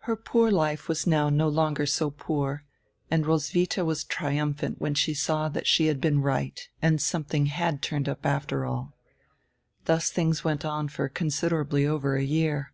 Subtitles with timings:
[0.00, 2.64] Her poor life was now no longer so poor,
[3.12, 7.80] and Roswitiia was triumphant when she saw that she had been right and something had
[7.80, 8.96] turned up after all.
[9.84, 12.72] Thus tilings went on for considerably over a year.